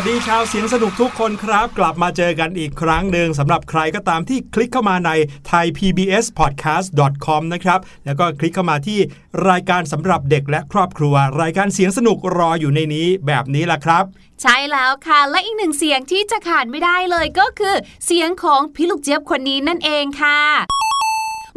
[0.00, 5.10] วัสดีชาวเสียงสนุกทุกคนครับ กลับมาเจอกันอีกครั้งหนึ่งสำหรับใครก็ตามที่คลิกเข้ามาใน
[5.50, 8.98] thaipbspodcast.com นะครับแล้วก็คลิกเข้ามาที่
[9.48, 14.04] รายการสำหรับเด็กและครอบครัว รายการเสียงสนุกรออยู่ในนี้แบบนี้ล่ะครับ
[14.42, 17.74] ใช่แล้วค่ะ และอีกหนึ่งเสียงที่จะขาดไม่ได้เลยก็คือ
[18.06, 20.87] เสียงของพี่ลูกเจี๊ยบคนนี้นั่นเองค่ะ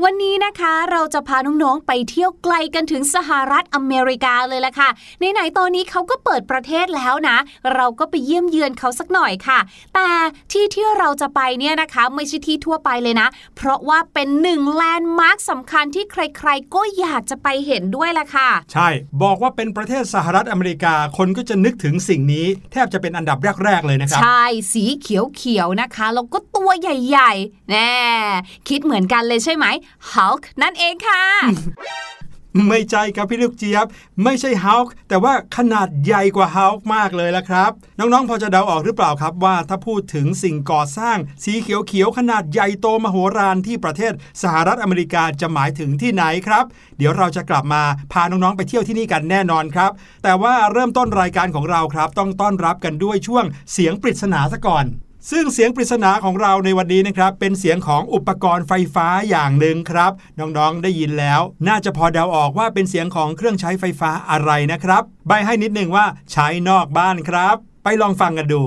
[0.06, 4.90] วันนี้นะคะเราจะพาน้องๆไปเที่ยวไกลกันถึงสหรัฐอเมริกาเลยล่ะค่ะ
[5.34, 7.38] ไหนๆตอนนี้เขาก็เปิดประเทศแล้วนะ
[7.76, 9.60] เราก็ไปเยี่ยมเยือนเขาสักหน่อยค่ะ
[9.96, 10.10] แต่
[10.52, 13.28] ที่ที่เราจะไปเนี่ยนะคะไม่ใช่ที่ทั่วไปเลยนะ
[13.58, 18.88] เพราะว่าเป็นหนึ่งแลนด์มาร์คสำคัญที่ใครๆ ก็อยากจะไปเห็นด้วยล่ะค่ะ ใช่
[19.24, 27.94] บอกว่าเป็นประเทศสหรัฐอเมริกาคนก็จะนึกถึงสิ่งนี้ แทบจะเป็นอันดับแรกๆเลยนะครับใช่สีเขียวๆนะคะแล้วก็ตัวใหญ่ๆแน่
[28.70, 29.68] คิดเหมือนกันเลยใช่ไหม
[30.14, 31.24] Hulk นั่นเองค่ะ
[32.68, 33.86] ไม่ใช่ครับพี่ลูกเจี๊ยบ
[34.24, 46.66] ไม่ใช่ฮ u ลแต่ว่าขนาดใหญ่กว่าฮ u ลมากเลยละครับ น้องๆ พอจะเดาออกหรือเปล่าครับว่าถ้าพูดถึงสิ่งก่อสร้างสีเขียวๆ ขนาดใหญ่โตมโหฬารที่ประเทศสหรัฐอเมริกาจะหมายถึงที่ไหนครับ
[46.98, 47.84] เดี๋ยวเราจะกลับมา
[48.14, 49.92] พาน้องๆ ไปเที่ยวที่นี่กันแน่นอนครับ
[50.24, 54.86] แต่ว่าเริ่มต้นรายการของเราครับ ต้องต้อนรับกันด้วยช่วงเสียงปริศนาซะก่อน
[55.30, 68.62] ซึ่งเสียงปริศนาของเราในวันนี้นะครับเป็นเสียงของอุปกรณ์ไฟฟ้าอย่างหนึ่งครับ น้องๆได้ยินแล้ว น่าจะพอเดาออกว่าเป็นเสียงของเครื่องใช้ไฟฟ้าอะไรนะครับ ใบให้นิดนึงว่าใช้นอกบ้านครับ ไปลองฟังกันดู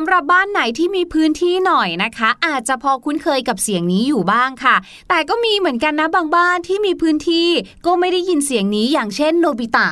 [0.00, 4.76] ำหรับบ้านไหนที่มีพื้นที่หน่อยนะคะ อาจจะพอคุ้นเคยกับเสียงนี้อยู่บ้างค่ะ
[5.08, 7.48] แต่ก็มีเหมือนกันนะบางบ้านที่มีพื้นที่
[7.86, 9.88] ก็ไม่ได้ยินเสียงนี้อย่างเช่นโนบิตะ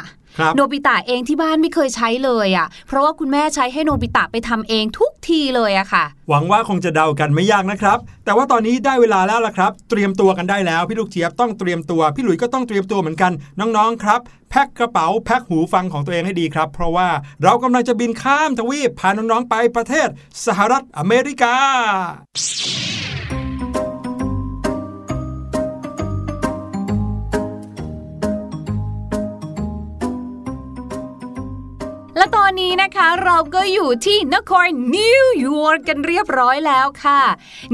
[0.56, 14.20] โนบิตะเองที่บ้านไม่เคยใช้เลยอะ่ะ เพราะว่าคุณแม่ใช้ให้โนบิตะไปทำเองทุกทีเลยอะค่ะ หวังว่าคงจะเดากันไม่ยากนะครับ แต่ว่าตอนนี้ได้เวลาแล้วล่ะครับ เตรียมตัวกันได้แล้วพี่ลูกเจี๊ยบต้องเตรียมตัว พี่หลุยก็ต้องเตรียมตัวเหมือนกันน้องๆครับ
[14.50, 17.08] แพ็คกระเป๋าแพ็คหูฟังของตัวเองให้ดีครับ เพราะว่า
[17.42, 20.08] เรากำลังจะบินข้ามทวีปพาน้องๆไปประเทศ
[20.46, 21.56] สหรัฐอเมริกา
[32.18, 34.66] และตอนนี้นะคะเราก็อยู่ที่นคร
[34.96, 37.20] นิวยอร์กกันเรียบร้อยแล้วค่ะ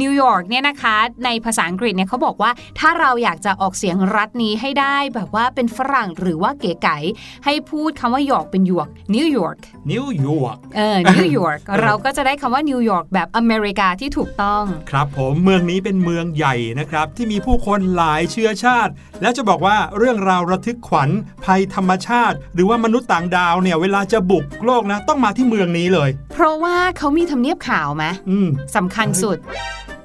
[0.01, 6.97] นิวยอร์กเนี่ยนะคะในภาษาอังกฤษเนี่ยเขาบอกว่าถ้าเราอยากจะออกเสียงรัฐนี้ให้ได้แบบว่าเป็นฝรั่งหรือว่าเก๋ไก๋
[7.45, 9.57] ให้พูดคำว่าหยอกเป็นหยวกนิวยอร์ก
[9.91, 18.93] นิวยอร์กเออนิวยอร์กเราก็จะได้คำว่านิวยอร์กแบบอเมริกาที่ถูกต้อง ครับผมเมืองนี้เป็นเมืองใหญ่นะครับ ที่มีผู้คนหลายเชื้อชาติ
[19.23, 21.11] และจะบอกว่าเรื่องราวระทึกขวัญ
[21.45, 29.39] ภัยธรรมชาติ หรือว่ามนุษย์ต่างดาวเนี่ยเวลาจะบุกโลกนะ ต้องมาที่เมืองนี้เลย เพราะว่าเขามีทำเนียบขาวไหมอืมสำคัญสุด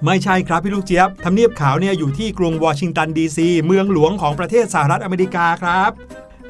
[0.06, 5.92] ไม่ใช่ครับพี่ลูกเจี๊ยบทำเนียบขาวเนี่ยอยู่ที่กรุงวอชิงตันดีซีเมืองหลวงของประเทศสหรัฐอเมริกาครับ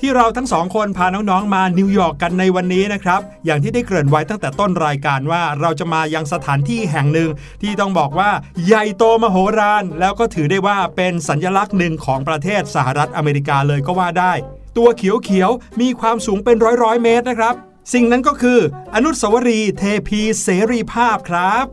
[0.02, 7.30] ที่เราทั้งสองคนพาน้องๆ มานิวยอร์กกันในวันนี้นะครับ อย่างที่ได้เกริ่นไว้ตั้งแต่ต้นรายการว่าเราจะมายังสถานที่แห่งหนึ่ง
[7.62, 8.32] ที่ต้องบอกว่า
[8.66, 14.34] ใหญ่โตมโหฬารแล้วก็ถือได้ว่าเป็นสัญลักษณ์หนึ่งของประเทศสหรัฐอเมริกาเลยก็ว่าได้
[14.78, 17.56] ตัวเขียวๆ มีความสูงเป็นร้อยร้อยๆเมตรนะครับ
[17.94, 18.60] สิ่งนั้นก็คือ
[18.96, 21.66] อนุสาวรีย์เทพีเสรีภาพครับ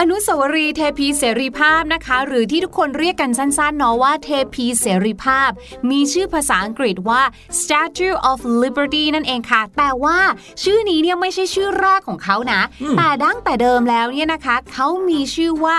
[0.00, 5.50] อนุสาวรีย์เทพีเสรีภาพนะคะ หรือที่ทุกคนเรียกกันสั้นๆเนาะว่าเทพีเสรีภาพ
[5.90, 7.22] มีชื่อภาษาอังกฤษว่า
[7.60, 10.18] Statue of Liberty นั่นเองค่ะ แต่ว่า
[10.62, 12.60] ชื่อนี้เนี่ยไม่ใช่ชื่อแรกของเขานะ
[12.98, 15.76] แต่ดั้งแต่เดิมแล้วเนี่ยนะคะ เขามีชื่อว่า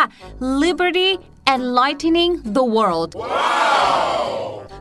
[0.61, 1.09] Liberty
[1.55, 3.11] Enlightening the World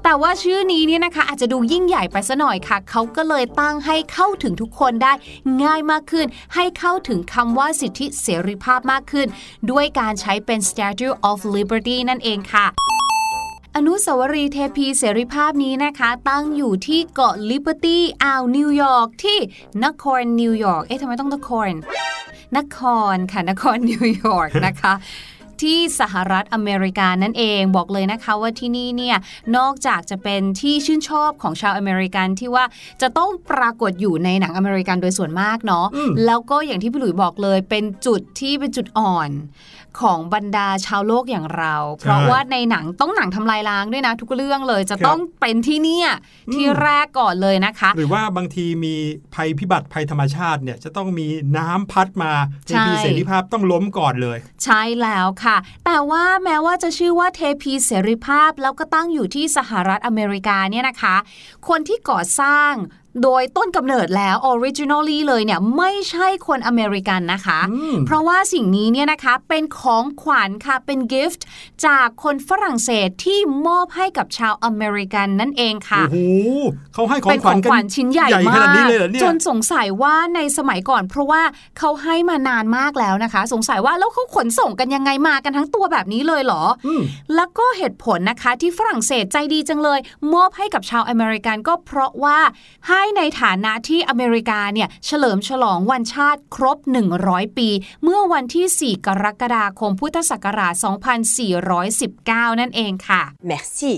[0.07, 5.13] แต่ว่าชื่อนี้เนี่ยนะคะอาจจะดูยิ่งใหญ่ไปซะหน่อยค่ะ เขาก็เลยตั้งให้เข้าถึงทุกคนได้
[5.63, 9.27] ง่ายมากขึ้น ให้เข้าถึงคำว่าสิทธิเสรีภาพมากขึ้น
[9.71, 12.67] ด้วยการใช้เป็น Statue of Liberty นั่นเองค่ะ
[13.77, 19.39] อนุสาวรีย์เทพีเสรีภาพนี้นะคะ ตั้งอยู่ที่เกาะลิเบอร์ตี้อ่าวนิวยอร์กที่
[19.85, 21.69] นครนิวยอร์กเอ๊ะทำไมต้องนคร
[22.57, 22.79] นค
[23.15, 24.93] รค่ะนครนิวยอร์กนะคะ
[25.65, 29.17] ที่สหรัฐอเมริกานั่นเองบอกเลยนะคะว่าที่นี่เนี่ย
[29.57, 32.65] นอกจากจะเป็นที่ชื่นชอบของชาวอเมริกันที่ว่า
[33.03, 39.31] จะต้องปรากฏอยู่ในหนังอเมริกันโดยส่วนมากเนาะอืมแล้วก็อย่างที่พี่หลุยบอกเลย เป็นจุดที่เป็นจุดอ่อน
[40.01, 46.11] ของบรรดาชาวโลกอย่างเรา เพราะว่าในหนังต้องหนังทำลายล้างด้วยนะ ทุกเรื่องเลยจะต้องเป็นที่เนี่ย
[46.55, 48.95] ที่แรกก่อนเลยนะคะ หรือว่าบางทีมี
[49.35, 51.27] ภัยพิบัติภัยธรรมชาติเนี่ยจะต้องมี
[51.59, 52.33] น้ำพัดมา
[52.69, 55.54] ใช่เทพีเสรีภาพต้องล้มก่อนเลย ใช่แล้วค่ะ
[55.85, 61.17] แต่ว่าแม้ว่าจะชื่อว่าเทพีเสรีภาพแล้วก็ตั้งอยู่ที่สหรัฐอเมริกาเนี่ยนะคะ
[61.69, 62.73] คนที่ก่อสร้าง
[63.23, 71.41] โดยต้นกำเนิดแล้ว originally เลยเนี่ยไม่ใช่คนอเมริกันนะคะอืมเพราะว่าสิ่งนี้เนี่ยนะคะเป็นของขวัญค่ะเป็น gift
[71.87, 76.19] จากคนฝรั่งเศสที่มอบให้กับชาวอเมริกันนั่นเองค่ะ โอ้โห
[76.95, 81.43] เขาให้ขอเป็งนขวัญของกันขวัญชิ้นใหญ่ขมานาดนี้กเลยเหรอเนี่ยจนสงสัยว่าในสมัยก่อน เพราะว่า
[81.79, 87.03] เขาให้มานานมากแล้วนะคะ สงสัยว่าแล้วเขาขนส่งกันยังไงมากันทั้งตัวแบบนี้เลยเหรออืม
[87.35, 89.99] แล้วก็เหตุผลนะคะที่ฝรั่งเศสใจดีจังเลย
[90.35, 92.39] มอบให้กับชาวอเมริกันก็เพราะว่า
[92.89, 96.79] ให้ในฐานะที่อเมริกาเนี่ยเฉลิมฉลองวันชาติครบ
[97.19, 97.69] 100 ปี
[98.03, 100.75] เมื่อวันที่ 4 กรกฎาคมพุทธศักราช
[102.53, 103.93] 2419 นั่นเองค่ะ Merci.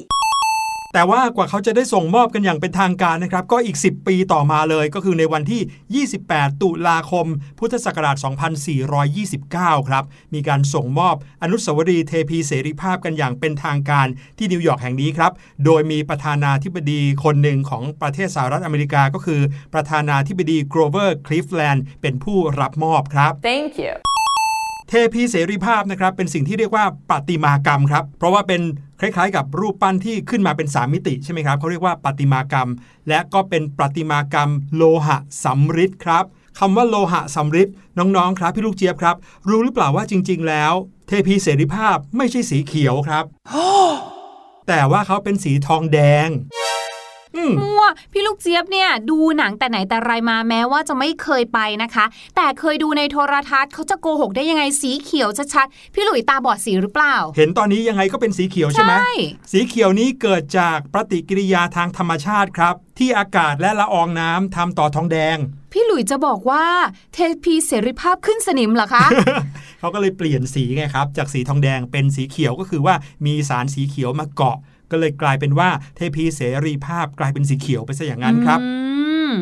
[0.96, 7.26] แต่ว่ากว่าเขาจะได้ส่งมอบกันอย่างเป็นทางการนะครับ ก็อีก 10 ปีต่อมาเลยก็คือในวันที่ 28 ตุลาคม
[7.58, 8.16] พุทธศักราช
[9.02, 14.06] 2429 ครับ มีการส่งมอบอนุสาวรีย์เทพีเสรีภาพกันอย่างเป็นทางการ
[14.38, 15.32] ที่นิวยอร์กแห่งนี้ครับ
[15.64, 19.40] โดยมีประธานาธิบดีคนหนึ่งของประเทศสหรัฐอเมริกาก็คือ
[19.74, 24.05] ประธานาธิบดีโกรเวอร์คลิฟแลนด์เป็นผู้รับมอบครับ Thank you.
[24.96, 28.62] เทพีเสรีภาพนะครับเป็นสิ่งที่เรียกว่าประติมากรรมครับ เพราะว่าเป็น
[29.00, 32.68] คล้ายๆ กับรูปปั้นที่ขึ้นมาเป็น 3 มิติใช่ไหมครับเขาเรียกว่าประติมากรรม
[33.08, 36.24] และก็เป็นประติมากรรมโลหะสำริดครับ
[36.58, 39.16] คำว่าโลหะสำริดน้องๆครับพี่ลูกเจี๊ยบครับ
[39.48, 40.72] รู้หรือเปล่าว่าจริง ๆ แล้ว
[41.06, 43.24] เทพีเสรีภาพไม่ใช่สีเขียวครับ
[44.68, 46.65] แต่ว่าเขาเป็นสีทองแดงอื
[47.50, 52.04] มมั่วพี่ลูกเจี๊ยบเนี่ยดูหนังแต่ไหนแต่ไรมาแม้ว่าจะไม่เคยไปนะคะ
[52.36, 59.10] แต่เคยดูในโทรทัศน์เขาจะโกหกได้ยังไงสีเขียวชัดๆพี่หลุยตาบอดสีหรือเปล่า เห็นตอนนี้ยังไงก็เป็นสีเขียวใช่ไหมใช่
[59.52, 65.36] สีเขียวนี้เกิดจากปฏิกิริยาทางธรรมชาติครับ ที่อากาศและละอองน้ำทำต่อทองแดง
[65.72, 66.64] พี่หลุยจะบอกว่า
[67.14, 69.06] เทพีเสรีภาพขึ้นสนิมเหรอคะ
[69.80, 72.94] เขาก็เลยเปลี่ยนสีไงครับ จากสีทองแดงเป็นสีเขียวก็คือว่า
[73.26, 74.56] มีสารสีเขียวมาเกาะ
[74.90, 78.70] ก็เลยกลายเป็นว่าเทพีเสรีภาพกลายเป็นสีเขียวไปซะอย่างนั้นครับอื
[79.30, 79.32] ม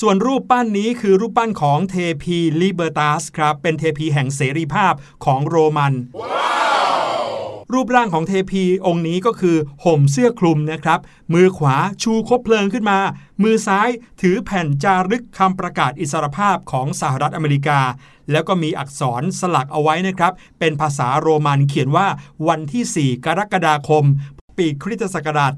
[0.00, 4.92] ส่วนรูปปั้นนี้คือรูปปั้นของเทพีลิเบอร์ตัสครับ เป็นเทพีแห่งเสรีภาพ
[5.24, 5.92] ของโรมัน
[7.72, 11.00] รูปร่างของเทพีองค์นี้ก็คือห่มเสื้อคลุมนะครับ
[11.34, 12.98] มือขวาชูคบเพลิงขึ้นมา
[13.42, 13.88] มือซ้าย
[14.20, 17.80] ถือแผ่นจารึกคำประกาศอิสรภาพของสหรัฐอเมริกา
[18.30, 22.06] แล้วก็มีอักษรสลักเอาไว้นะครับ เป็นภาษาโรมันเขียนว่า
[22.48, 24.04] วันที่ 4 กรกฎาคม
[24.58, 25.52] ปีคริสตศักราช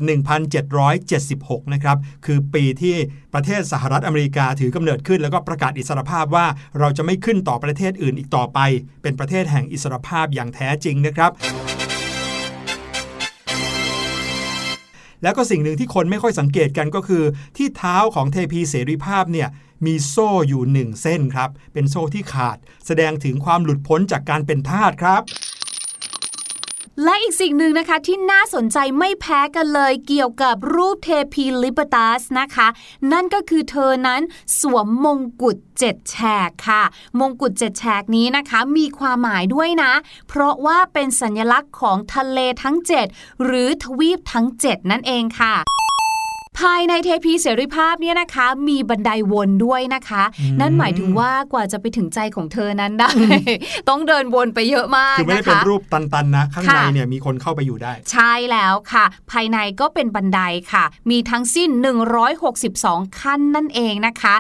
[1.05, 2.97] 1776 นะครับ คือปีที่
[3.35, 6.47] ประเทศสหรัฐอเมริกาถือกำเนิดขึ้น แล้วก็ประกาศอิสรภาพว่า
[6.79, 8.59] เราจะไม่ขึ้นต่อประเทศอื่นอีกต่อไป
[9.03, 11.31] เป็นประเทศแห่งอิสรภาพอย่างแท้จริงนะครับ
[15.23, 17.25] แล้วก็สิ่งหนึ่งที่คนไม่ค่อยสังเกตกันก็คือ
[17.57, 19.49] ที่เท้าของเทพีเสรีภาพเนี่ย
[19.87, 25.23] มีโซ่อยู่หนึ่งเส้นครับ เป็นโซ่ที่ขาด แสดงถึงความหลุดพ้นจากการเป็นทาสครับ
[27.03, 32.69] และอีกสิ่งหนึ่งนะคะที่น่าสนใจไม่แพ้กันเลยเกี่ยวกับรูปเทพีลิปตัสนะคะ
[33.13, 34.21] นั่นก็คือเธอนั้น
[34.61, 36.17] สวมมงกุฎเจ็ดแฉ
[36.49, 36.83] กค่ะ
[37.21, 39.93] มงกุฎเจ็ดแฉกนี้นะคะมีความหมายด้วยนะ
[40.29, 42.77] เพราะว่าเป็นสัญลักษณ์ของทะเลทั้ง
[43.11, 45.55] 7 หรือทวีปทั้ง 7 นั่นเองค่ะ
[46.61, 53.11] ภายในเทพีเสรีภาพเนี่ยนะคะ มีบันไดวนด้วยนะคะอืมนั่นหมายถึงว่ากว่าจะไปถึงใจของเธอนั้นได้
[53.89, 60.41] ต้องเดินวนไปเยอะมากคือไม่ได้นะเป็นคะรูปตันๆนะ ข้างในค่ะเนี่ยมีคนเข้าไปอยู่ได้ ใช่แล้วค่ะ ภายในก็เป็นบันได
[60.73, 61.71] ค่ะ มีทั้งสิ้น
[62.47, 64.37] 162 ขั้นนั่นเองนะคะ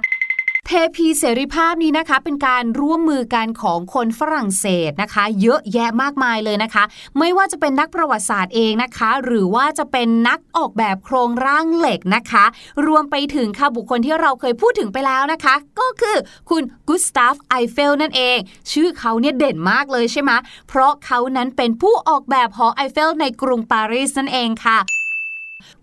[0.68, 6.84] เทพีเสรีภาพนี้นะคะ เป็นการร่วมมือกันของคนฝรั่งเศสนะคะ เยอะแยะมากมายเลยนะคะ
[7.18, 12.44] ไม่ว่าจะเป็นนักประวัติศาสตร์เองนะคะ หรือว่าจะเป็นนักออกแบบโครงร่างเหล็กนะคะ
[12.86, 16.16] รวมไปถึงค่ะบุคคลที่เราเคยพูดถึงไปแล้วนะคะ ก็คือ
[16.50, 18.38] คุณกุสตาฟไอเฟลนั่นเอง
[18.72, 20.30] ชื่อเขาเนี่ยเด่นมากเลยใช่ไหม
[20.68, 24.78] เพราะเขานั้นเป็นผู้ออกแบบหอไอเฟลในกรุงปารีสนั่นเองค่ะ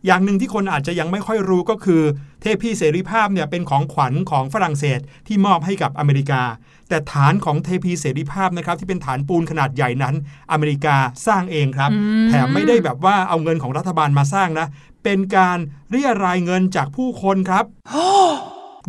[0.05, 2.01] อย่างหนึ่งที่คนอาจจะยังไม่ค่อยรู้ก็คือ
[2.43, 6.41] เทพีเสรีภาพเนี่ยเป็นของขวัญของฝรั่งเศสที่มอบให้กับอเมริกา
[6.89, 10.15] แต่ฐานของเทพีเสรีภาพนะครับที่เป็นฐานปูนขนาดใหญ่นั้น
[10.51, 10.95] อเมริกา
[11.27, 14.67] สร้างเองครับอืมแถมไม่ได้แบบว่าเอาเงินของรัฐบาลมาสร้างนะ
[15.03, 15.57] เป็นการ
[15.89, 17.65] เรี่ยไรเงินจากผู้คนครับ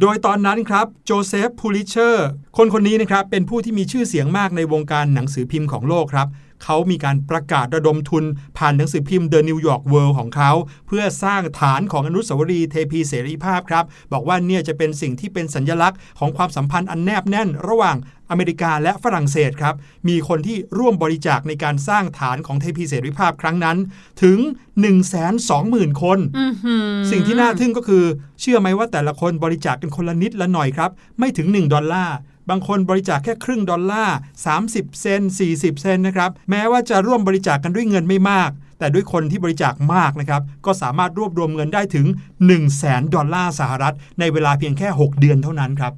[0.01, 6.29] โดยตอนนั้นครับโจเซฟพูลิตเซอร์คนคนนี้นะครับเป็นผู้ที่มีชื่อเสียงมากในวงการหนังสือพิมพ์ของโลกครับ
[6.65, 8.25] เขามีการประกาศระดมทุน
[8.59, 10.53] ผ่านหนังสือพิมพ์ The New York World ของเขา
[10.87, 17.97] เพื่อสร้างฐานของอนุสาวรีย์เทพีเสรีภาพครับ บอกว่าเนี่ยจะเป็นสิ่งที่เป็นสัญลักษณ์ของความสัมพันธ์อันแนบแน่น ระหว่าง
[18.31, 19.75] อเมริกาและฝรั่งเศสครับ
[20.09, 23.77] มีคนที่ร่วมบริจาคในการสร้างฐานของเทพีเสรีภาพครั้งนั้น
[24.23, 24.39] ถึง
[25.21, 28.05] 120,000 คนอื้อหือสิ่งที่น่าทึ่งก็คือ
[28.41, 32.17] เชื่อไหมว่าแต่ละคนบริจาคกันคนละนิดละหน่อยครับ ไม่ถึง 1 ดอลลาร์
[32.49, 34.17] บางคนบริจาคแค่ครึ่งดอลลาร์
[34.59, 35.23] 30 เซนต์
[35.53, 45.93] 40 เซนต์นะครับ แม้ว่าจะร่วมบริจาคกันด้วยเงินไม่มาก แต่ด้วยคนที่บริจาคมากนะครับ ก็สามารถรวบรวมเงินได้ถึง 1 0 0 0 0แสนดอลลาร์สหรัฐ ในเวลาเพียงแค่ 6 เดือนเท่านั้นครับ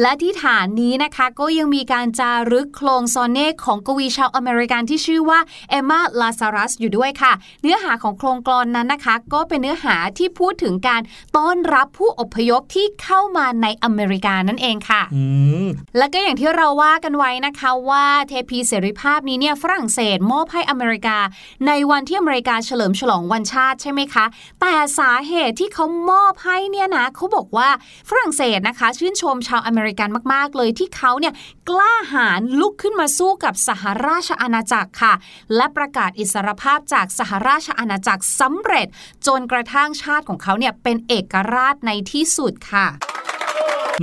[0.00, 5.38] และที่ฐานนี้นะคะก็ยังมีการจารึกโคลงซอนเน็ตของกวีชาวอเมริกันที่ชื่อว่า
[5.70, 7.32] เอมมาลาซารัสอยู่ด้วยค่ะ
[7.62, 11.00] เนื้อหาของโครงกลอนนั้นนะคะ ก็เป็นเนื้อหาที่พูดถึงการ
[11.36, 15.24] ต้อนรับผู้อพยพที่เข้ามาในอเมริกานั่นเองค่ะอื
[15.64, 15.66] ม
[15.98, 21.18] และก็อย่างที่เราว่ากันไว้นะคะว่าเทพีเสรีภาพนี้เนี่ยฝรั่งเศสมอบให้อเมริกา
[21.66, 24.24] ในวันที่อเมริกาเฉลิมฉลองวันชาติใช่ไหมคะ
[24.60, 27.68] แต่สาเหตุที่เขามอบให้เนี่ยนะเขาบอกว่า
[28.08, 31.34] ฝรั่งเศสนะคะ ชื่นชมชาวอเมริกันมาก ๆ เลยที่เขาเนี่ย
[31.68, 35.14] กล้าหาญลุกขึ้นมาสู้กับสหราชอาณาจักรค่ะ
[35.56, 38.86] และประกาศอิสรภาพจากสหราชอาณาจักรสำเร็จ
[39.26, 42.88] จนกระทั่งชาติของเขาเนี่ยเป็นเอกราชในที่สุดค่ะ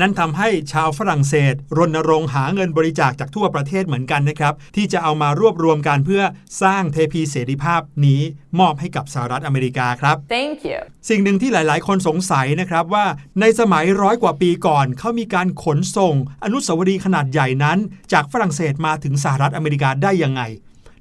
[0.01, 6.23] นั่นทำให้ชาวฝรั่งเศส รณรงค์หาเงินบริจาคจากทั่วประเทศเหมือนกันนะครับ ที่จะเอามารวบรวมกันเพื่อ
[6.63, 8.21] สร้างเทพีเสรีภาพนี้
[8.59, 10.79] มอบให้กับสหรัฐอเมริกาครับ Thank you.
[11.09, 13.05] สิ่งหนึ่งที่หลายๆ คนสงสัยนะครับว่า
[13.39, 17.77] ในสมัยร้อยกว่าปีก่อน เขามีการขนส่ง อนุสาวรีย์ขนาดใหญ่นั้น
[18.13, 20.43] จากฝรั่งเศสมาถึงสหรัฐอเมริกาได้ยังไง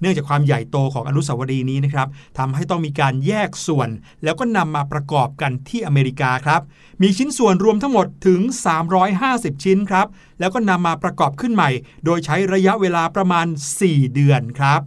[0.00, 3.88] เนื่องจากความใหญ่โตของอนุสาวรีย์นี้นะครับทำให้ต้องมีการแยกส่วน
[4.24, 6.60] แล้วก็นำมาประกอบกันที่อเมริกาครับ
[7.02, 8.40] มีชิ้นส่วนรวมทั้งหมดถึง
[9.02, 10.06] 350 ชิ้นครับ
[10.40, 11.70] แล้วก็นำมาประกอบขึ้นใหม่
[12.04, 13.46] โดยใช้ระยะเวลาประมาณ
[13.80, 14.80] 4 เดือนครับ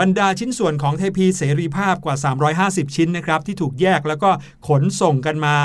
[0.00, 2.16] บรรดาชิ้นส่วนของเทพีเสรีภาพกว่า
[2.60, 4.30] 350 ชิ้นนะครับที่ถูกแยกแล้วก็
[4.68, 5.56] ขนส่งกันมา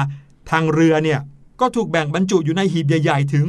[0.52, 1.20] ทางเรือเนี่ย
[1.62, 3.46] ก็ถูกแบ่งบรรจุอยู่ในหีบใหญ่ ๆ ถึง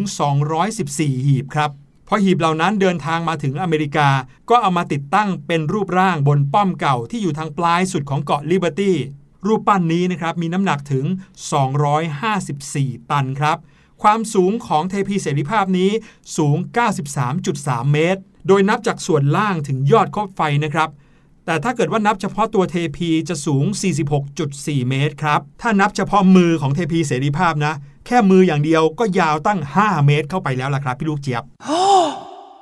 [0.63, 1.71] 214 หีบครับ
[2.09, 4.09] พอหีบเหล่านั้นเดินทางมาถึงอเมริกา
[4.51, 8.97] ก็เอามาติดตั้งเป็นรูปร่างบนป้อมเก่าที่อยู่ทางปลายสุดของเกาะลิเบอร์ตี้
[9.47, 11.05] รูปปั้นนี้นะครับมีน้ำหนักถึง
[12.29, 13.59] 254 ตันครับ
[14.03, 15.91] ความสูงของเทพีเสรีภาพนี้
[16.37, 16.57] สูง
[17.25, 20.91] 93.3 เมตร โดยนับจากส่วนล่างถึงยอดคบไฟนะครับ
[21.47, 23.65] แต่ถ้าเกิดว่านับเฉพาะตัวเทพีจะสูง
[24.27, 27.75] 46.4 เมตรครับ ถ้านับเฉพาะมือของเทพีเสรีภาพนะ
[28.07, 31.43] แค่มืออย่างเดียวก็ยาวตั้ง 5 เมตรเข้าไปแล้วล่ะครับ พี่ลูกเจี๊ยบ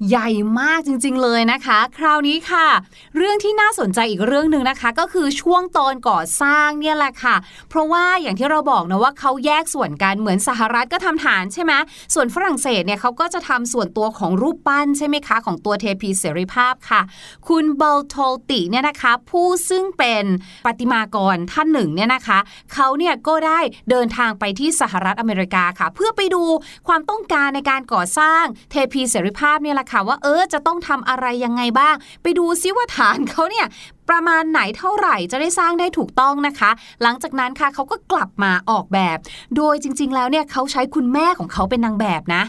[0.08, 0.28] ใหญ่
[0.60, 2.68] มากจริง ๆ เลยนะคะ คราวนี้ค่ะ
[3.16, 7.36] เรื่องที่น่าสนใจอีกเรื่องหนึ่งนะคะ ก็คือช่วงตอนก่อสร้างเนี่ยแหละค่ะ
[7.68, 11.72] เพราะว่าอย่างที่เราบอกนะว่าเขาแยกส่วนกันเหมือนสหรัฐก็ทำฐานใช่ไหม
[12.14, 17.00] ส่วนฝรั่งเศสเนี่ยเขาก็จะทำส่วนตัวของรูปปั้นใช่ไหมคะ ของตัวเทพีเสรีภาพค่ะ
[17.48, 20.24] คุณเบลโทลติเนี่ยนะคะ ผู้ซึ่งเป็น
[20.66, 22.38] ปฏิมากรท่านหนึ่งเนี่ยนะคะ
[22.74, 26.42] เขาเนี่ยก็ได้เดินทางไปที่สหรัฐอเมริกาค่ะ เพื่อไปดู
[26.88, 33.66] ความต้องการในการก่อสร้างเทพีเสรีภาพเนี่ยแหละค่ะว่าเออจะต้องทำอะไรยังไงบ้าง ไปดูซิว่าฐานเขาเนี่ย
[34.08, 36.70] ประมาณไหนเท่าไหร่จะได้สร้างได้ถูกต้องนะคะ
[37.02, 39.18] หลังจากนั้นค่ะเขาก็กลับมาออกแบบ
[39.56, 42.42] โดยจริง ๆ แล้วเนี่ยเขาใช้คุณแม่ของเขาเป็นนางแบบนะ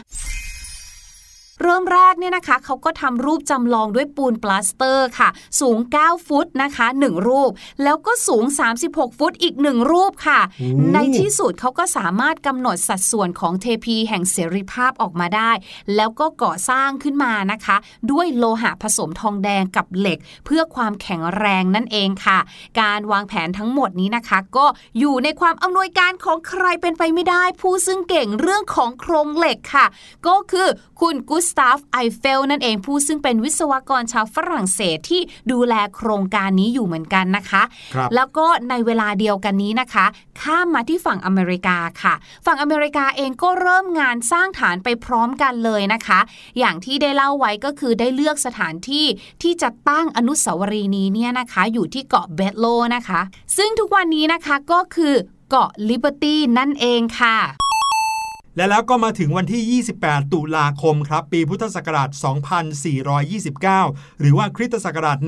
[1.68, 5.28] เริ่มแรกเนี่ยนะคะเขาก็ทำรูปจำลองด้วยปูนปลาสเตอร์ค่ะ
[5.60, 7.50] สูง 9 ฟุตนะคะ 1 รูป
[7.84, 8.44] แล้วก็สูง
[8.82, 15.50] 36 ฟุตอีก 1 รูปค่ะโอ้ในที่สุดเขาก็สามารถกำหนดสัดส่วนของเทพีแห่งเสรีภาพออกมาได้
[15.96, 17.76] แล้วก็ก่อสร้างขึ้นมานะคะ
[18.12, 22.38] ด้วยโลหะผสมทองแดงกับเหล็ก เพื่อความแข็งแรงนั่นเองค่ะ
[22.80, 24.66] การวางแผนทั้งหมดนี้นะคะ ก็
[24.98, 29.86] อยู่ในความอำนวยการของใครเป็นไปไม่ได้ ผู้ซึ่งเก่งเรื่องของโครงเหล็กค่ะ
[30.26, 30.68] ก็คือ
[31.00, 37.62] คุณกุสตาฟไอเฟลนั่นเองผู้ซึ่งเป็นวิศวกรชาวฝรั่งเศสที่ดูแลโครงการนี้อยู่เหมือนกันนะคะ
[37.94, 40.06] ครับแล้วก็ในเวลาเดียวกันนี้นะคะ
[40.40, 42.14] ข้ามมาที่ฝั่งอเมริกาค่ะ
[42.46, 46.20] ฝั่งอเมริกาเองก็เริ่มงานสร้างฐานไปพร้อมกันเลยนะคะ
[46.58, 49.06] อย่างที่ได้เล่าไว้ก็คือได้เลือกสถานที่
[49.42, 53.20] ที่จะตั้งอนุสาวรีย์นี้เนี่ยนะคะ อยู่ที่เกาะเบตโลนะคะ
[53.56, 55.14] ซึ่งทุกวันนี้นะคะก็คือ
[55.50, 57.36] เกาะลิเบอร์ตี้นั่นเองค่ะ
[58.56, 62.10] และแล้วก็มาถึงวันที่ 28 ตุลาคมครับ ปีพุทธศักราช
[63.34, 65.18] 2429 หรือว่าคริสตศักราช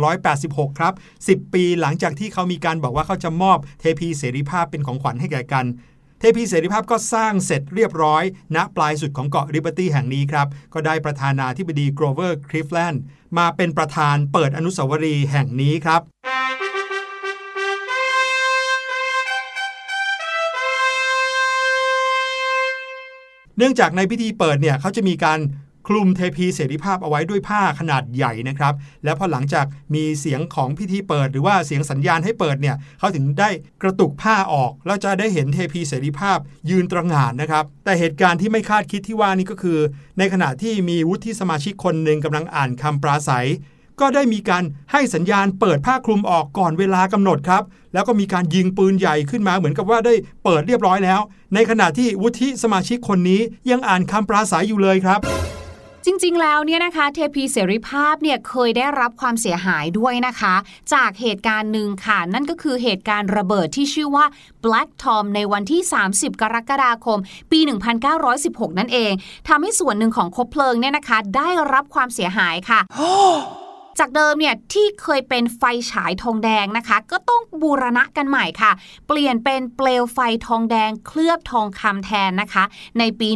[0.00, 0.94] 1886 ครับ
[1.28, 5.66] 10 ปีหลังจากที่เขามีการบอกว่าเขาจะมอบเทพีเสรีภาพเป็นของขวัญให้แก่กัน
[6.18, 8.22] เทพีเสรีภาพก็สร้างเสร็จเรียบร้อย
[8.56, 13.00] ณปลายสุดของเกาะริบ e r ตี้แห่งนี้ครับ ก็ได้ประธานาธิบดีโกรเวอร์คลีฟแลนด์
[13.38, 16.00] มาเป็นประธานเปิดอนุสาวรีย์แห่งนี้ครับ
[23.60, 25.38] เนื่องจากในพิธีเปิดเนี่ยเขาจะมีการ
[25.88, 33.50] คลุมเทพีเสรีภาพเอาไว้ด้วยผ้าขนาดใหญ่นะครับ แล้วพอหลังจากมีเสียงของพิธีเปิด หรือว่าเสียงสัญญาณให้เปิดเนี่ยเขาถึงได้
[33.82, 36.38] กระตุกผ้าออกแล้วจะได้เห็นเทพีเสรีภาพ
[36.70, 39.78] ยืนตระหง่านนะครับ แต่เหตุการณ์ที่ไม่คาดคิดที่ว่านี่ก็คือ
[40.18, 43.48] ในขณะที่มีวุฒิสมาชิกคนหนึ่งกำลังอ่านคำปราศัย
[44.00, 51.20] ก็ได้มีการให้สัญญาณเปิดผ้าคลุมออกก่อนเวลากำหนดครับ แล้วก็มีการยิงปืนใหญ่ขึ้นมาเหมือนกับว่าได้เปิดเรียบร้อยแล้ว
[51.54, 55.20] ในขณะที่วุฒิสมาชิกคนนี้ยังอ่านคำปราศัยอยู่เลยครับ
[56.06, 60.54] จริงๆ แล้วเนี่ยนะคะเทพีเสรีภาพเนี่ยเคยได้รับความเสียหายด้วยนะคะ
[60.94, 64.24] จากเหตุการณ์หนึ่งค่ะ นั่นก็คือเหตุการณ์ระเบิดที่ชื่อว่า
[64.64, 65.80] Black Tom ในวันที่
[66.12, 67.18] 30 กรกฎาคม
[67.52, 67.60] ปี
[68.20, 69.12] 1916 นั่นเอง
[69.48, 72.80] ทำให้ส่วนหนึ่งของคบเพลิงเนี่ยนะคะ ได้รับความเสียหายค่ะ
[74.00, 78.72] จากเดิมเนี่ยที่เคยเป็นไฟฉายทองแดงนะคะ ก็ต้องบูรณะกันใหม่ค่ะ
[79.06, 82.64] เปลี่ยนเป็นเปลวไฟทองแดงเคลือบทองคำแทนนะคะ
[82.98, 83.28] ในปี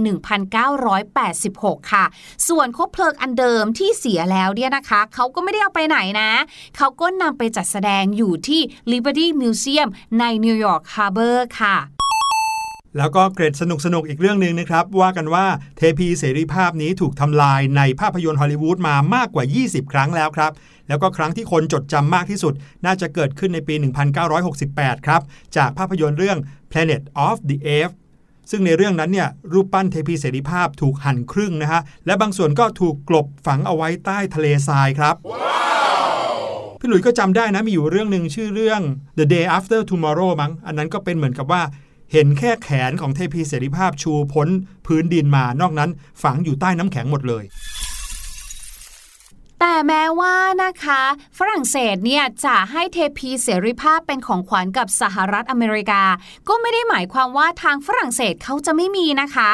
[0.72, 2.05] 1986 ค่ะ
[2.48, 6.31] ส่วนคบเพลิงอันเดิมที่เสียแล้วเนี่ยนะคะเขาก็ไม่ได้เอาไปไหนนะ
[6.77, 8.61] เขาก็นำไปจัดแสดงอยู่ที่
[8.92, 11.77] Liberty Museum ใน New York Harbor ค่ะ
[12.98, 20.52] แล้วก็เกร็ดสนุกสนุกอีกเรื่องหนึ่งนะครับ ว่ากันว่าเทพีเสรีภาพนี้ถูกทำลายในภาพยนตร์ฮอลลีวูดมามากกว่า 20 ครั้งแล้วครับ
[20.88, 22.54] แล้วก็ครั้งที่คนจดจำมากที่สุด
[22.85, 23.74] น่าจะเกิดขึ้นในปี
[24.40, 25.22] 1968 ครับ
[25.57, 26.38] จากภาพยนตร์เรื่อง
[26.70, 27.96] Planet of the Apes
[28.50, 35.14] ซึ่งในเรื่องนั้นเนี่ยรูปปั้นเทพีเสรีภาพถูกหั่นครึ่งนะฮะ และบางส่วนก็ถูกกลบฝังเอาไว้ใต้ทะเลทรายครับ
[36.80, 38.80] พี่หลุยส์ก็จำได้นะ มีอยู่เรื่องหนึ่งชื่อเรื่อง
[39.18, 41.62] The Day After Tomorrow มั้ง อันนั้นก็เป็นเหมือนกับว่า
[42.16, 44.48] เห็นแค่แขนของเทพีเสรีภาพชูพ้น
[44.87, 45.90] พื้นดินมานอกนั้น
[46.22, 47.44] ฝังอยู่ใต้น้ำแข็งหมดเลย
[49.61, 51.03] แต่แม้ว่านะคะ
[51.38, 56.03] ฝรั่งเศสเนี่ยจะให้เทพีเสรีภาพเป็นของขวัญกับสหรัฐอเมริกา
[56.48, 59.50] ก็ไม่ได้หมายความว่าทางฝรั่งเศสเขาจะไม่มีนะคะ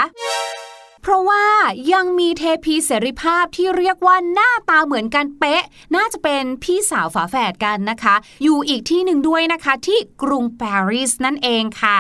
[1.11, 1.45] ราะว่า
[1.93, 5.63] ยังมีเทพีเสรีภาพที่เรียกว่าหน้าตาเหมือนกันเป๊ะ
[5.95, 11.99] น่าจะเป็นพี่สาวฝาแฝดกันนะคะ อยู่อีกที่หนึ่งด้วยนะคะที่กรุงปารีสนั่นเองค่ะ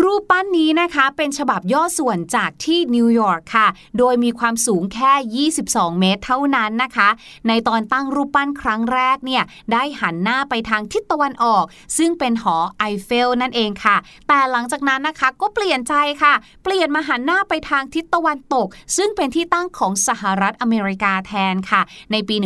[0.00, 7.08] รูปปั้นนี้นะคะเป็นฉบับย่อส่วนจากที่นิวยอร์กค่ะ โดยมีความสูงแค่ 22 เมตรเท่านั้นนะคะ
[7.48, 11.64] ในตอนตั้งรูปปั้นครั้งแรกเนี่ยได้หันหน้าไปทางทิศตะวันออก
[11.98, 13.96] ซึ่งเป็นหอไอเฟลนั่นเองค่ะ
[14.28, 22.36] แต่หลังจากนั้นนะคะก็เปลี่ยนใจค่ะ เปลี่ยนมาหันหน้าไปทางทิศตะวันตก ซึ่งเป็นที่ตั้งของสหรัฐอเมริกาแทนค่ะ ในปี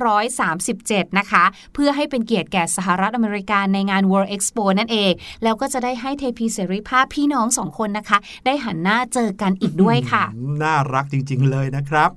[0.00, 12.10] 1937 นะคะ เพื่อให้เป็นเกียรติแก่สหรัฐอเมริกาในงาน World Expo นั่นเอง แล้วก็จะได้ให้เทพีเสรีภาพพี่น้องสองคนนะคะ ได้หันหน้าเจอกันอีกด้วยค่ะอืมน่ารักจริง ๆ เลยนะครับ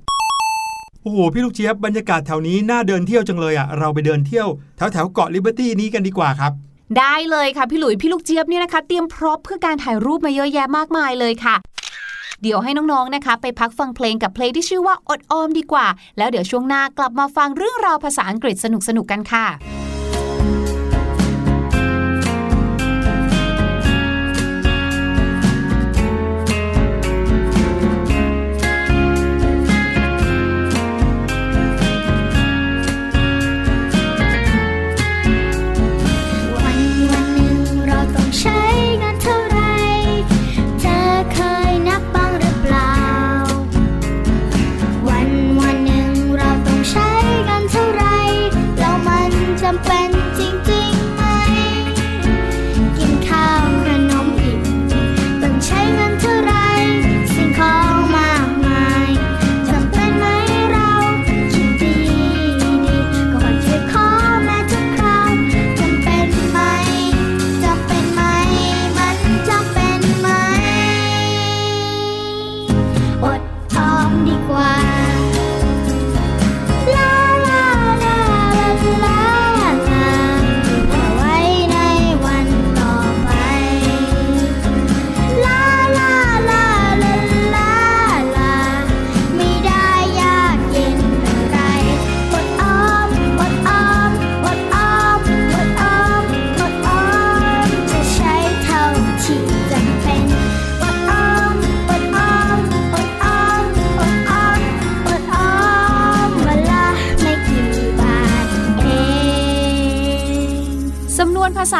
[1.02, 6.52] โอ้โหพี่ลูกเจี๊ยบบรรยากาศแถวนี้น่าเดินเที่ยวจังเลยอะเราไปเดินเที่ยวแถวแถวๆเกาะลิเบอร์ตี้นี้กันดีกว่าครับ
[6.98, 11.56] ได้เลยค่ะพี่หลุยพี่ลูกเจี๊ยบเนี่ยนะคะ เตรียม prop เพื่อการถ่ายรูปมาเยอะแยะมากมายเลยค่ะ
[12.42, 15.86] เดี๋ยวให้น้องๆนะคะ ไปพักฟังเพลงกับเพลงที่ชื่อว่าอดออมดีกว่า
[16.18, 19.46] แล้วเดี๋ยวช่วงหน้ากลับมาฟังเรื่องราวภาษาอังกฤษสนุกๆกันค่ะ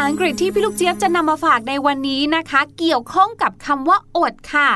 [0.03, 4.69] าอังกฤษที่พี่ลูกเจี๊ยบจะนำมาฝากในวันนี้นะคะ เกี่ยวข้องกับคำว่าอดค่ะ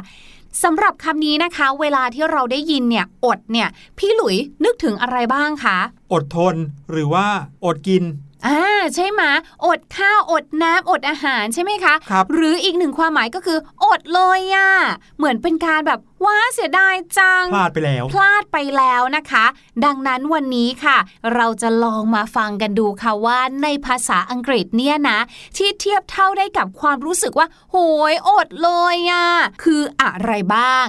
[0.62, 5.78] สำหรับคำนี้นะคะ เวลาที่เราได้ยินเนี่ยอดเนี่ย พี่หลุยนึกถึงอะไรบ้างคะ
[6.12, 6.54] อดทน
[6.90, 7.26] หรือว่า
[7.64, 8.04] อดกิน
[8.46, 9.22] อ่าใช่ไหม
[9.66, 14.70] อดข้าวอดน้ำอดอาหารใช่ไหมคะครับหรืออีกหนึ่งความหมายก็คือ อดเลยอะ่ะ
[15.18, 19.44] เหมือนเป็นการแบบว้าเสียดายจัง พลาดไปแล้ว พลาดไปแล้วนะคะ
[19.84, 20.98] ดังนั้นวันนี้ค่ะ
[21.34, 25.18] เราจะลองมาฟังกันดูค่ะว่าในภาษาอังกฤษเนี่ยนะ
[25.56, 27.76] ที่เทียบเท่าได้กับความรู้สึกว่า โห
[28.12, 29.26] ยอดเลยอะ่ะ
[29.62, 30.84] คืออะไรบ้าง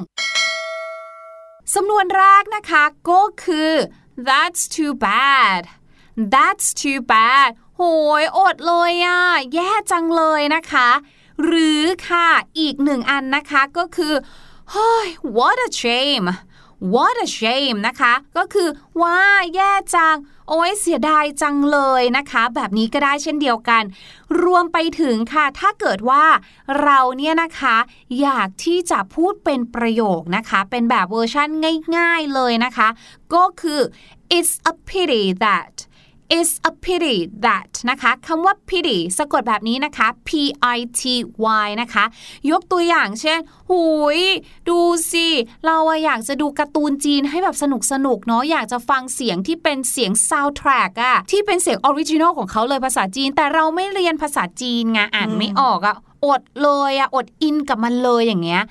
[1.76, 3.72] สำนวนแรกนะคะก็คือ
[4.28, 5.62] that's too bad
[6.34, 7.82] that's too bad โห
[8.22, 9.20] ยอดเลยอะ่ะ
[9.54, 10.90] แย่จังเลยนะคะ
[11.44, 12.28] หรือค่ะ
[12.60, 14.14] อีกหนึ่งอันนะคะก็คือ
[14.72, 16.28] เฮ้ย what a shame
[16.94, 18.70] what a shame นะคะ ก็คือ
[19.02, 19.20] ว่า
[19.56, 20.18] แย่จัง
[20.50, 23.84] โอ้ยเสียดายจังเลยนะคะ แบบนี้ก็ได้เช่นเดียวกัน
[24.44, 26.26] รวมไปถึงค่ะ ถ้าเกิดว่า
[26.82, 27.78] เราเนี่ยนะคะ
[28.22, 31.50] อยากที่จะพูดเป็นประโยคนะคะ เป็นแบบเวอร์ชั่น
[31.98, 32.88] ง่ายๆเลยนะคะ
[33.34, 33.82] ก็คือ
[34.38, 35.74] it's a pity that
[36.40, 40.30] is a pity that นะคะคำว่า pity สะกดแบบนี้นะคะ p
[40.76, 41.02] i t
[41.66, 42.06] y นะคะ
[42.52, 43.82] ยกตัวอย่างเช่นหู
[44.18, 44.20] ย
[44.70, 44.80] ดู
[45.12, 45.28] สิ
[45.66, 58.62] เราอยากจะดูการ์ตูนจีนให้แบบสนุกสนุกเนาะอยากจะฟังเสียงที่เป็นเสียง soundtrack อะที่เป็นเสียง original ของเขาเลยภาษาจีน แต่เราไม่เรียนภาษาจีนไงอ่านไม่ออกอะอดเลยอะอดอินกับมันเลยอย่างเงี้ย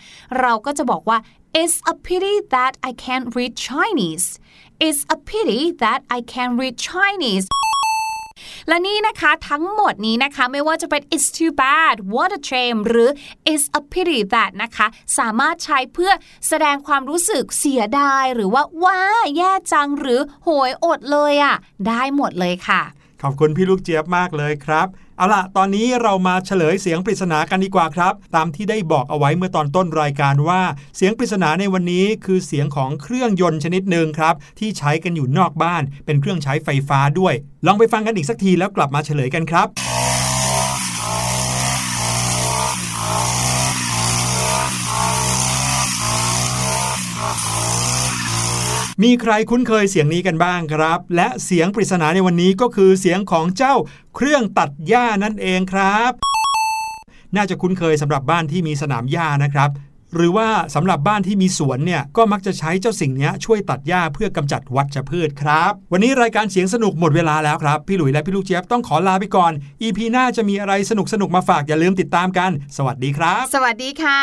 [0.40, 1.19] เราก็จะบอกว่า
[1.61, 4.29] it's a pity that I can't read Chinese
[4.78, 7.46] It's a pity that I can't read Chinese
[8.68, 13.10] และนี่นะคะทั้งหมดนี้นะคะไม่ว่าจะเป็น it's too bad what a shame หรือ
[13.52, 14.86] it's a pity that นะคะ
[15.18, 16.12] สามารถใช้เพื่อ
[16.48, 19.00] แสดงความรู้สึกเสียดาย หรือว่าว้า
[19.36, 21.56] แย่จังหรือโหยอดเลยอะ่ะ
[21.88, 22.82] ได้หมดเลยค่ะ
[23.22, 24.87] ขอบคุณพี่ลูกเจี๊ยบมากเลยครับ
[25.18, 30.62] เอาล่ะ ตอนนี้เรามาเฉลยเสียงปริศนากันดีกว่าครับ ตามที่ได้บอกเอาไว้เมื่อตอนต้นรายการว่า
[30.96, 37.35] เสียงปริศนาในวันนี้คือเสียงของเครื่องยนต์ชนิดหนึ่งครับ ที่ใช้กันอยู่นอกบ้าน เป็นเครื่องใช้ไฟฟ้าด้วย
[37.66, 39.66] ลองไปฟังกันอีกสักทีแล้วกลับมาเฉลยกันครับ
[49.02, 53.74] มีใครคุ้นเคยเสียงนี้กันบ้างครับ และเสียงปริศนาในวันนี้ก็คือเสียงของเจ้า
[54.16, 56.12] เครื่องตัดหญ้านั่นเองครับ
[57.37, 59.70] น่าจะคุ้นเคยสำหรับบ้านที่มีสนามหญ้านะครับ
[60.14, 74.22] หรือว่าสำหรับบ้านที่มีสวนเนี่ยก็มักจะใช้เจ้าสิ่งนี้ช่วยตัดหญ้าเพื่อกำจัดวัชพืชครับ วันนี้รายการเสียงสนุกหมดเวลาแล้วครับ พี่หลุยและพี่ลูกเจี๊ยบต้องขอลาไปก่อน EP หน้าจะมีอะไรสนุกสนุกๆมาฝากอย่าลืมติดตามกัน สวัสดีครับ สวัสดีค่ะ